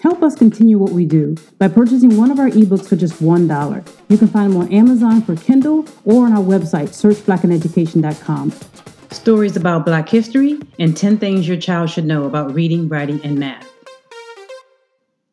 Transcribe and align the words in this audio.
Help 0.00 0.22
us 0.22 0.34
continue 0.34 0.78
what 0.78 0.92
we 0.92 1.04
do 1.04 1.34
by 1.58 1.68
purchasing 1.68 2.16
one 2.16 2.30
of 2.30 2.38
our 2.38 2.48
ebooks 2.48 2.88
for 2.88 2.96
just 2.96 3.22
$1. 3.22 3.92
You 4.08 4.16
can 4.16 4.28
find 4.28 4.50
them 4.50 4.60
on 4.62 4.72
Amazon 4.72 5.20
for 5.20 5.36
Kindle 5.36 5.84
or 6.06 6.24
on 6.24 6.32
our 6.32 6.42
website, 6.42 6.88
searchblackineducation.com. 6.88 8.52
Stories 9.10 9.56
about 9.56 9.84
Black 9.84 10.08
history 10.08 10.58
and 10.78 10.96
10 10.96 11.18
things 11.18 11.46
your 11.46 11.58
child 11.58 11.90
should 11.90 12.06
know 12.06 12.24
about 12.24 12.54
reading, 12.54 12.88
writing, 12.88 13.20
and 13.22 13.38
math. 13.38 13.70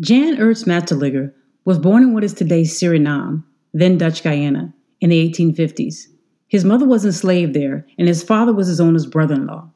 Jan 0.00 0.38
Ernst 0.38 0.66
Matzeliger 0.66 1.32
was 1.64 1.78
born 1.78 2.02
in 2.02 2.12
what 2.12 2.24
is 2.24 2.34
today 2.34 2.62
Suriname, 2.62 3.42
then 3.72 3.96
Dutch 3.96 4.22
Guyana, 4.22 4.74
in 5.00 5.08
the 5.08 5.30
1850s. 5.30 6.06
His 6.48 6.66
mother 6.66 6.84
was 6.84 7.06
enslaved 7.06 7.54
there, 7.54 7.86
and 7.96 8.08
his 8.08 8.22
father 8.22 8.52
was 8.52 8.66
his 8.66 8.80
owner's 8.80 9.06
brother 9.06 9.34
in 9.34 9.46
law. 9.46 9.70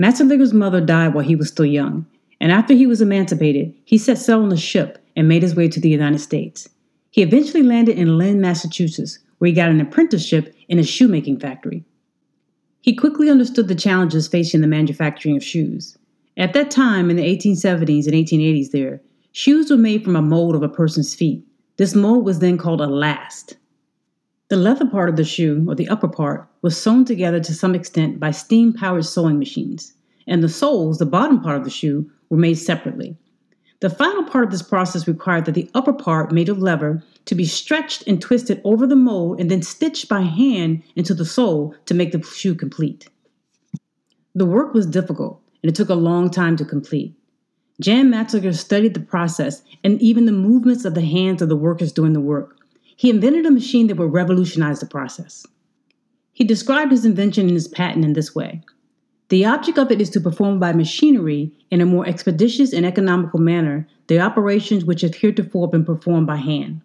Matzeliger's 0.00 0.52
mother 0.52 0.80
died 0.80 1.14
while 1.14 1.24
he 1.24 1.36
was 1.36 1.48
still 1.48 1.66
young, 1.66 2.06
and 2.40 2.52
after 2.52 2.74
he 2.74 2.86
was 2.86 3.00
emancipated, 3.00 3.74
he 3.84 3.98
set 3.98 4.18
sail 4.18 4.42
on 4.42 4.52
a 4.52 4.56
ship 4.56 4.98
and 5.16 5.28
made 5.28 5.42
his 5.42 5.54
way 5.54 5.68
to 5.68 5.80
the 5.80 5.88
United 5.88 6.20
States. 6.20 6.68
He 7.10 7.22
eventually 7.22 7.62
landed 7.62 7.98
in 7.98 8.18
Lynn, 8.18 8.40
Massachusetts, 8.40 9.18
where 9.38 9.48
he 9.48 9.54
got 9.54 9.70
an 9.70 9.80
apprenticeship 9.80 10.54
in 10.68 10.78
a 10.78 10.84
shoemaking 10.84 11.40
factory. 11.40 11.84
He 12.80 12.94
quickly 12.94 13.28
understood 13.28 13.68
the 13.68 13.74
challenges 13.74 14.28
facing 14.28 14.60
the 14.60 14.66
manufacturing 14.66 15.36
of 15.36 15.42
shoes. 15.42 15.98
At 16.36 16.52
that 16.52 16.70
time, 16.70 17.10
in 17.10 17.16
the 17.16 17.36
1870s 17.36 18.06
and 18.06 18.14
1880s, 18.14 18.70
there, 18.70 19.02
shoes 19.32 19.70
were 19.70 19.76
made 19.76 20.04
from 20.04 20.14
a 20.14 20.22
mold 20.22 20.54
of 20.54 20.62
a 20.62 20.68
person's 20.68 21.14
feet. 21.14 21.44
This 21.76 21.94
mold 21.94 22.24
was 22.24 22.38
then 22.38 22.56
called 22.56 22.80
a 22.80 22.86
last. 22.86 23.56
The 24.48 24.56
leather 24.56 24.86
part 24.86 25.08
of 25.08 25.16
the 25.16 25.24
shoe, 25.24 25.64
or 25.68 25.74
the 25.74 25.88
upper 25.88 26.08
part, 26.08 26.48
was 26.62 26.80
sewn 26.80 27.04
together 27.04 27.40
to 27.40 27.54
some 27.54 27.74
extent 27.74 28.20
by 28.20 28.30
steam 28.30 28.72
powered 28.72 29.04
sewing 29.04 29.38
machines, 29.38 29.92
and 30.26 30.42
the 30.42 30.48
soles, 30.48 30.98
the 30.98 31.06
bottom 31.06 31.40
part 31.40 31.58
of 31.58 31.64
the 31.64 31.70
shoe, 31.70 32.10
were 32.30 32.36
made 32.36 32.54
separately. 32.54 33.16
The 33.80 33.90
final 33.90 34.24
part 34.24 34.44
of 34.44 34.50
this 34.50 34.62
process 34.62 35.06
required 35.06 35.44
that 35.44 35.54
the 35.54 35.70
upper 35.72 35.92
part, 35.92 36.32
made 36.32 36.48
of 36.48 36.58
leather, 36.58 37.02
to 37.26 37.34
be 37.34 37.44
stretched 37.44 38.02
and 38.08 38.20
twisted 38.20 38.60
over 38.64 38.86
the 38.86 38.96
mold 38.96 39.40
and 39.40 39.50
then 39.50 39.62
stitched 39.62 40.08
by 40.08 40.22
hand 40.22 40.82
into 40.96 41.14
the 41.14 41.24
sole 41.24 41.74
to 41.86 41.94
make 41.94 42.10
the 42.10 42.22
shoe 42.22 42.56
complete. 42.56 43.08
The 44.34 44.46
work 44.46 44.74
was 44.74 44.86
difficult, 44.86 45.40
and 45.62 45.70
it 45.70 45.76
took 45.76 45.90
a 45.90 45.94
long 45.94 46.30
time 46.30 46.56
to 46.56 46.64
complete. 46.64 47.14
Jan 47.80 48.10
Matzeliger 48.10 48.56
studied 48.56 48.94
the 48.94 49.00
process 49.00 49.62
and 49.84 50.02
even 50.02 50.26
the 50.26 50.32
movements 50.32 50.84
of 50.84 50.94
the 50.94 51.04
hands 51.04 51.40
of 51.40 51.48
the 51.48 51.56
workers 51.56 51.92
doing 51.92 52.12
the 52.12 52.20
work. 52.20 52.56
He 52.96 53.10
invented 53.10 53.46
a 53.46 53.50
machine 53.52 53.86
that 53.86 53.96
would 53.96 54.12
revolutionize 54.12 54.80
the 54.80 54.86
process. 54.86 55.46
He 56.32 56.42
described 56.42 56.90
his 56.90 57.04
invention 57.04 57.48
in 57.48 57.54
his 57.54 57.68
patent 57.68 58.04
in 58.04 58.14
this 58.14 58.34
way 58.34 58.62
The 59.28 59.44
object 59.44 59.78
of 59.78 59.90
it 59.90 60.00
is 60.00 60.08
to 60.10 60.20
perform 60.20 60.58
by 60.58 60.72
machinery 60.72 61.52
in 61.70 61.82
a 61.82 61.86
more 61.86 62.06
expeditious 62.06 62.72
and 62.72 62.86
economical 62.86 63.38
manner 63.38 63.86
the 64.06 64.20
operations 64.20 64.86
which 64.86 65.02
have 65.02 65.14
heretofore 65.14 65.68
been 65.68 65.84
performed 65.84 66.26
by 66.26 66.36
hand. 66.36 66.80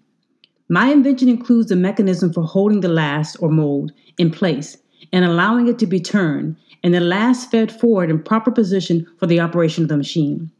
My 0.68 0.92
invention 0.92 1.30
includes 1.30 1.72
a 1.72 1.76
mechanism 1.78 2.34
for 2.34 2.44
holding 2.44 2.82
the 2.82 2.90
last 2.90 3.38
or 3.40 3.50
mold 3.50 3.94
in 4.18 4.30
place 4.30 4.78
and 5.14 5.24
allowing 5.24 5.68
it 5.68 5.80
to 5.80 5.86
be 5.86 6.00
turned, 6.00 6.58
and 6.84 6.94
the 6.94 7.00
last 7.00 7.50
fed 7.50 7.72
forward 7.72 8.10
in 8.10 8.22
proper 8.22 8.52
position 8.52 9.08
for 9.18 9.28
the 9.28 9.40
operation 9.40 9.84
of 9.84 9.90
the 9.90 9.96
machine. 9.96 10.52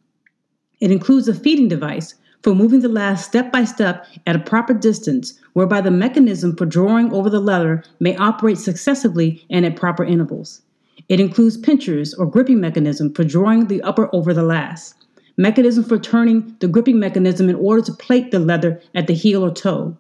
It 0.80 0.92
includes 0.92 1.28
a 1.28 1.34
feeding 1.34 1.68
device 1.68 2.16
for 2.44 2.56
moving 2.56 2.80
the 2.80 2.90
last 2.90 3.26
step 3.26 3.52
by 3.52 3.66
step 3.66 4.06
at 4.28 4.36
a 4.36 4.40
proper 4.40 4.74
distance, 4.74 5.40
whereby 5.54 5.82
the 5.82 5.92
mechanism 5.92 6.56
for 6.56 6.66
drawing 6.66 7.12
over 7.12 7.30
the 7.30 7.42
leather 7.42 7.84
may 8.00 8.16
operate 8.18 8.58
successively 8.58 9.46
and 9.50 9.66
at 9.66 9.76
proper 9.76 10.04
intervals. 10.04 10.62
It 11.10 11.20
includes 11.20 11.58
pinchers 11.58 12.14
or 12.14 12.26
gripping 12.26 12.60
mechanism 12.60 13.14
for 13.14 13.24
drawing 13.24 13.68
the 13.68 13.82
upper 13.82 14.10
over 14.14 14.34
the 14.34 14.44
last, 14.44 14.96
mechanism 15.38 15.84
for 15.84 16.00
turning 16.00 16.56
the 16.60 16.68
gripping 16.68 17.00
mechanism 17.00 17.50
in 17.50 17.56
order 17.56 17.82
to 17.84 17.94
plate 17.94 18.32
the 18.32 18.40
leather 18.40 18.82
at 18.96 19.08
the 19.08 19.14
heel 19.14 19.44
or 19.44 19.52
toe, 19.52 19.98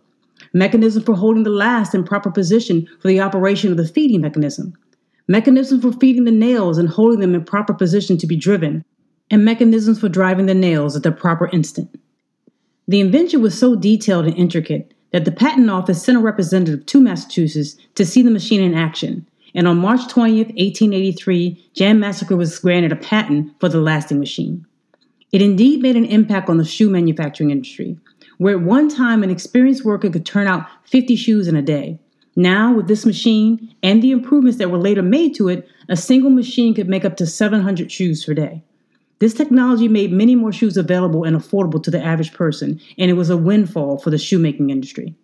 mechanism 0.54 1.04
for 1.04 1.16
holding 1.16 1.44
the 1.44 1.50
last 1.50 1.94
in 1.94 2.04
proper 2.04 2.32
position 2.32 2.88
for 3.00 3.08
the 3.08 3.20
operation 3.20 3.72
of 3.72 3.78
the 3.78 3.88
feeding 3.88 4.22
mechanism, 4.22 4.73
mechanism 5.27 5.82
for 5.82 5.92
feeding 5.94 6.23
the 6.23 6.32
nails 6.32 6.77
and 6.77 6.89
holding 6.89 7.20
them 7.20 7.36
in 7.36 7.44
proper 7.44 7.73
position 7.73 8.17
to 8.17 8.27
be 8.27 8.36
driven, 8.36 8.86
and 9.30 9.44
mechanisms 9.44 10.00
for 10.00 10.10
driving 10.10 10.45
the 10.45 10.54
nails 10.54 10.95
at 10.95 11.04
the 11.04 11.11
proper 11.11 11.50
instant. 11.52 12.00
The 12.88 13.00
invention 13.00 13.42
was 13.42 13.58
so 13.58 13.76
detailed 13.76 14.26
and 14.26 14.38
intricate 14.38 14.94
that 15.11 15.26
the 15.26 15.32
Patent 15.32 15.70
Office 15.70 16.04
sent 16.04 16.17
a 16.17 16.22
representative 16.22 16.86
to 16.88 17.00
Massachusetts 17.00 17.77
to 17.95 18.06
see 18.06 18.22
the 18.22 18.32
machine 18.32 18.61
in 18.61 18.73
action, 18.73 19.27
and 19.55 19.67
on 19.67 19.77
March 19.77 20.08
20, 20.08 20.37
1883, 20.37 21.71
Jan 21.73 21.99
Matzeliger 21.99 22.37
was 22.37 22.58
granted 22.59 22.91
a 22.91 22.95
patent 22.95 23.53
for 23.59 23.69
the 23.69 23.80
lasting 23.80 24.19
machine. 24.19 24.65
It 25.31 25.41
indeed 25.41 25.81
made 25.81 25.95
an 25.95 26.05
impact 26.05 26.49
on 26.49 26.58
the 26.58 26.65
shoe 26.65 26.89
manufacturing 26.89 27.52
industry, 27.52 27.97
where 28.37 28.55
at 28.55 28.64
one 28.64 28.89
time 28.89 29.23
an 29.23 29.30
experienced 29.30 29.86
worker 29.86 30.09
could 30.09 30.25
turn 30.25 30.47
out 30.47 30.67
50 30.86 31.15
shoes 31.15 31.47
in 31.47 31.55
a 31.55 31.61
day. 31.61 31.99
Now, 32.36 32.73
with 32.73 32.87
this 32.87 33.05
machine 33.05 33.75
and 33.83 34.02
the 34.02 34.11
improvements 34.11 34.58
that 34.58 34.71
were 34.71 34.80
later 34.80 35.03
made 35.03 35.36
to 35.36 35.49
it, 35.49 35.67
a 35.87 35.95
single 35.95 36.31
machine 36.31 36.73
could 36.73 36.89
make 36.89 37.05
up 37.05 37.15
to 37.17 37.27
700 37.27 37.91
shoes 37.91 38.25
per 38.25 38.33
day. 38.33 38.64
This 39.20 39.33
technology 39.33 39.87
made 39.87 40.11
many 40.11 40.35
more 40.35 40.52
shoes 40.52 40.75
available 40.75 41.23
and 41.23 41.37
affordable 41.37 41.81
to 41.83 41.91
the 41.91 42.03
average 42.03 42.33
person, 42.33 42.80
and 42.97 43.09
it 43.11 43.14
was 43.14 43.30
a 43.30 43.37
windfall 43.37 43.99
for 43.99 44.09
the 44.09 44.17
shoemaking 44.17 44.70
industry. 44.70 45.15